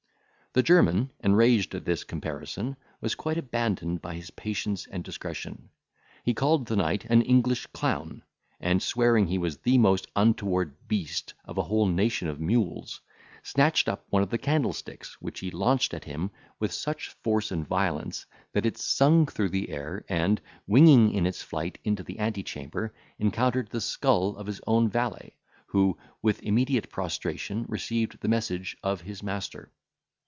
The 0.53 0.61
German, 0.63 1.11
enraged 1.21 1.73
at 1.75 1.85
this 1.85 2.03
comparison, 2.03 2.75
was 2.99 3.15
quite 3.15 3.37
abandoned 3.37 4.01
by 4.01 4.15
his 4.15 4.31
patience 4.31 4.85
and 4.85 5.01
discretion. 5.01 5.69
He 6.25 6.33
called 6.33 6.65
the 6.65 6.75
knight 6.75 7.05
an 7.05 7.21
English 7.21 7.67
clown, 7.67 8.23
and, 8.59 8.83
swearing 8.83 9.27
he 9.27 9.37
was 9.37 9.59
the 9.59 9.77
most 9.77 10.07
untoward 10.13 10.75
beast 10.89 11.35
of 11.45 11.57
a 11.57 11.63
whole 11.63 11.85
nation 11.87 12.27
of 12.27 12.41
mules, 12.41 12.99
snatched 13.43 13.87
up 13.87 14.05
one 14.09 14.21
of 14.21 14.29
the 14.29 14.37
candlesticks, 14.37 15.15
which 15.21 15.39
he 15.39 15.51
launched 15.51 15.93
at 15.93 16.03
him 16.03 16.29
with 16.59 16.73
such 16.73 17.11
force 17.23 17.49
and 17.49 17.65
violence, 17.65 18.25
that 18.51 18.65
it 18.65 18.77
sung 18.77 19.27
through 19.27 19.51
the 19.51 19.69
air, 19.69 20.03
and, 20.09 20.41
winging 20.67 21.15
its 21.25 21.41
flight 21.41 21.77
into 21.85 22.03
the 22.03 22.19
ante 22.19 22.43
chamber, 22.43 22.93
encountered 23.19 23.69
the 23.69 23.79
skull 23.79 24.35
of 24.35 24.47
his 24.47 24.59
own 24.67 24.89
valet, 24.89 25.33
who 25.67 25.97
with 26.21 26.43
immediate 26.43 26.89
prostration 26.89 27.63
received 27.69 28.19
the 28.19 28.27
message 28.27 28.75
of 28.83 28.99
his 28.99 29.23
master. 29.23 29.71